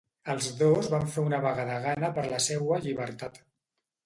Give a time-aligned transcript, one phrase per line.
[0.33, 3.41] Els dos van fer una vaga de gana per la seua llibertat.